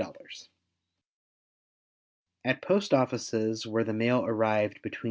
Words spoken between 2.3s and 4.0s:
At post offices where the